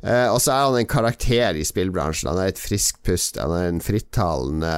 [0.02, 2.30] Eh, og så er han en karakter i spillbransjen.
[2.32, 3.40] Han er et friskt pust.
[3.42, 4.74] Han er en frittalende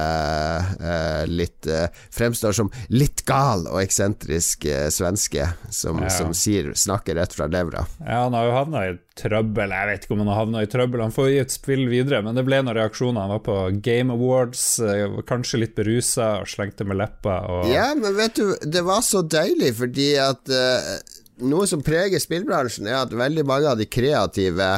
[0.80, 6.10] eh, litt eh, Fremstår som litt gal og eksentrisk eh, svenske som, ja.
[6.12, 7.84] som sier, snakker rett fra levra.
[8.00, 9.74] Ja, han har jo havna i trøbbel.
[9.74, 11.04] Jeg vet ikke om han har havna i trøbbel.
[11.04, 13.20] Han får gi et spill videre, men det ble noen reaksjoner.
[13.24, 17.40] Han var på Game Awards, eh, kanskje litt berusa og slengte med leppa.
[17.50, 17.70] Og...
[17.72, 22.88] Ja, men vet du, det var så deilig fordi at uh, noe som preger spillbransjen,
[22.88, 24.70] er at veldig mange av de kreative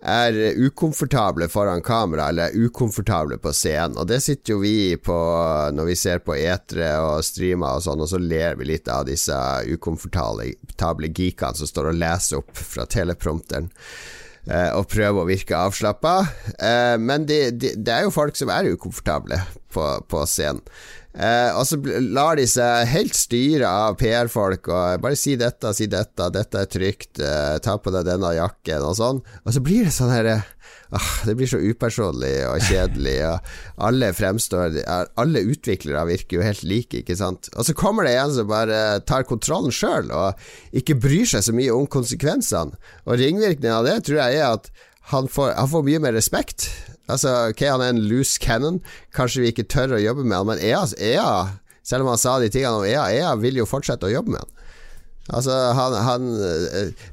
[0.00, 3.98] er ukomfortable foran kamera, eller ukomfortable på scenen.
[4.00, 5.16] Og det sitter jo vi på
[5.76, 9.04] når vi ser på etere og streamer og sånn, og så ler vi litt av
[9.08, 9.36] disse
[9.68, 13.68] ukomfortable geekene som står og leser opp fra teleprompteren
[14.48, 16.16] eh, og prøver å virke avslappa.
[16.56, 19.42] Eh, men det de, de er jo folk som er ukomfortable
[19.74, 20.64] på, på scenen.
[21.10, 21.74] Eh, og så
[22.14, 26.70] lar de seg helt styre av PR-folk og bare si dette, si dette, dette er
[26.70, 29.18] trygt, eh, ta på deg denne jakken og sånn.
[29.42, 30.36] Og så blir det sånn herre
[30.94, 33.50] ah, Det blir så upersonlig og kjedelig, og
[33.88, 34.78] alle fremstår
[35.18, 37.50] Alle utviklere virker jo helt like, ikke sant.
[37.56, 40.38] Og så kommer det en som bare tar kontrollen sjøl, og
[40.76, 42.78] ikke bryr seg så mye om konsekvensene.
[43.08, 44.70] Og ringvirkningen av det tror jeg er at
[45.10, 46.68] han får, han får mye mer respekt.
[47.10, 48.80] Altså, ok, han er en loose cannon.
[49.16, 51.34] Kanskje vi ikke tør å jobbe med han, men EA, EA
[51.86, 54.44] selv om han sa de tingene om EA, EA vil jo fortsette å jobbe med
[54.44, 54.56] han.
[55.30, 56.24] Altså, han, han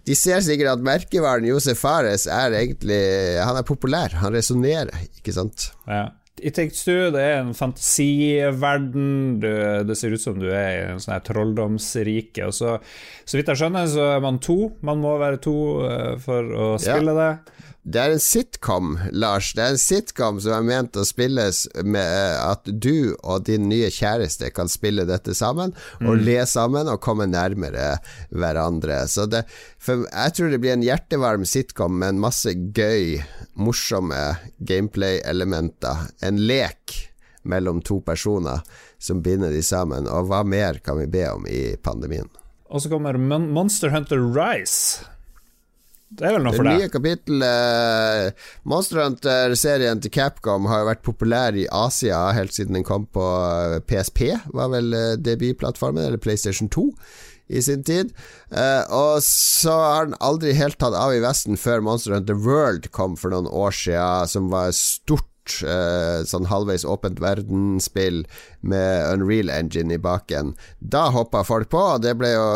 [0.07, 3.01] De ser sikkert at merkevaren Josef Fares er egentlig
[3.45, 4.15] Han er populær.
[4.23, 5.71] Han resonnerer, ikke sant?
[5.86, 6.07] Ja.
[6.38, 9.07] I Takes Two det er en fantasiverden.
[9.41, 9.49] Du,
[9.89, 12.45] det ser ut som du er i en sånn her trolldomsrike.
[12.45, 12.75] Og så,
[13.25, 14.57] så vidt jeg skjønner, så er man to.
[14.86, 17.23] Man må være to uh, for å spille ja.
[17.23, 17.65] det.
[17.88, 19.54] Det er en sitcom, Lars.
[19.56, 23.69] Det er en sitcom som er ment å spilles med eh, at du og din
[23.71, 25.71] nye kjæreste kan spille dette sammen,
[26.02, 26.26] og mm.
[26.28, 28.02] le sammen og komme nærmere
[28.36, 29.00] hverandre.
[29.08, 29.45] Så det,
[29.88, 33.21] jeg tror det blir en hjertevarm sitcom med en masse gøy,
[33.56, 34.19] morsomme
[34.60, 36.10] gameplay-elementer.
[36.28, 37.00] En lek
[37.47, 38.67] mellom to personer
[39.00, 40.12] som binder de sammen.
[40.12, 42.28] Og hva mer kan vi be om i pandemien?
[42.67, 45.08] Og så kommer Monster Hunter Rise.
[46.08, 46.78] Det er vel noe for deg.
[46.78, 52.56] Det nye kapittelet uh, Monster Hunter-serien til Capcom har jo vært populær i Asia helt
[52.56, 53.26] siden den kom på
[53.89, 56.89] PSP, eh, var vel uh, debutplattformen, eller PlayStation 2
[57.48, 58.10] i sin tid.
[58.91, 63.15] Og så har den aldri helt tatt av i Vesten før Monster Hunter World kom
[63.15, 65.30] for noen år siden, som var stort
[65.63, 68.23] eh, sånn halvveis åpent verdensspill
[68.67, 70.53] med Unreal Engine i baken.
[70.79, 72.47] Da hoppa folk på, og det ble jo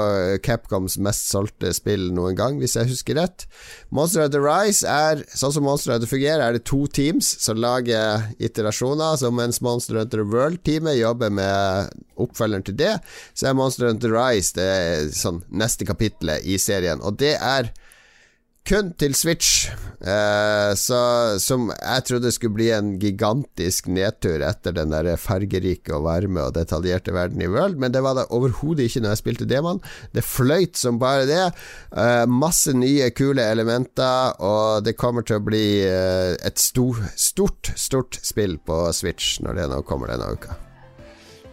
[0.46, 3.46] Capcoms mest solgte spill noen gang, hvis jeg husker rett.
[3.90, 7.60] Monster of the Rise er, sånn som Monster Hunter fungerer, er det to teams som
[7.62, 9.20] lager iterasjoner.
[9.22, 12.96] Så mens Monster Hunter World-teamet jobber med oppfølgeren til det,
[13.34, 17.02] så er Monster Hunter Rise det sånn neste kapittelet i serien.
[17.06, 17.72] Og det er
[18.68, 19.70] kun til Switch,
[20.06, 21.00] eh, så,
[21.42, 26.56] som jeg trodde skulle bli en gigantisk nedtur etter den der fargerike og varme og
[26.56, 29.82] detaljerte verden i World, men det var det overhodet ikke når jeg spilte Demon.
[30.16, 31.44] Det fløyt som bare det.
[31.92, 37.74] Eh, masse nye, kule elementer, og det kommer til å bli eh, et stor, stort,
[37.76, 40.71] stort spill på Switch når det nå kommer denne uka.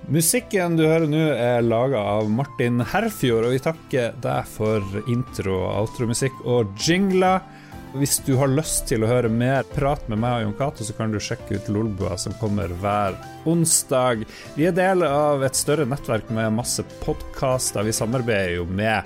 [0.08, 5.58] Musikken du hører nå, er laga av Martin Herfjord, og vi takker deg for intro-
[5.58, 7.42] og outromusikk og jingler.
[7.92, 10.96] Hvis du har lyst til å høre mer prat med meg og Jon Cato, så
[10.96, 14.24] kan du sjekke ut Lolbua, som kommer hver onsdag.
[14.56, 17.84] Vi er del av et større nettverk med masse podkaster.
[17.84, 19.04] Vi samarbeider jo med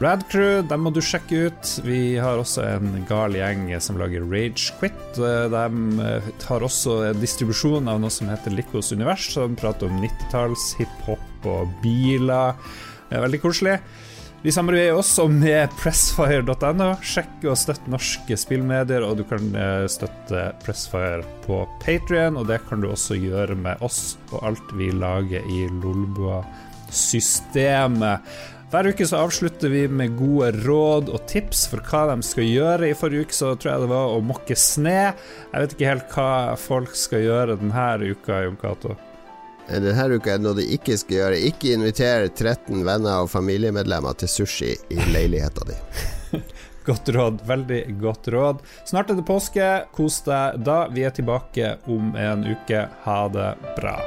[0.00, 1.72] Radcrew, dem må du sjekke ut.
[1.84, 5.02] Vi har også en gal gjeng som lager Rage Quit.
[5.18, 5.64] De
[6.06, 10.72] eh, har også en distribusjon av noe som heter Likos univers, som prater om 90-talls
[10.80, 12.56] hiphop og biler.
[13.12, 13.76] Er veldig koselig.
[14.42, 16.88] Vi samarbeider også med pressfire.no.
[17.06, 22.58] Sjekk og støtt norske spillmedier, og du kan eh, støtte Pressfire på Patrion, og det
[22.66, 26.40] kan du også gjøre med oss og alt vi lager i Lolbua
[26.90, 28.26] systemet.
[28.72, 32.86] Hver uke så avslutter vi med gode råd og tips for hva de skal gjøre.
[32.88, 35.12] I forrige uke så tror jeg det var å mokke sne.
[35.50, 38.96] Jeg vet ikke helt hva folk skal gjøre denne uka, Jon Cato.
[39.68, 41.42] Denne uka er det noe de ikke skal gjøre.
[41.50, 45.76] Ikke invitere 13 venner og familiemedlemmer til sushi i leiligheta di.
[46.88, 47.44] Godt råd.
[47.52, 48.64] Veldig godt råd.
[48.88, 49.68] Snart er det påske.
[49.92, 50.86] Kos deg da.
[50.88, 52.88] Vi er tilbake om en uke.
[53.04, 53.98] Ha det bra.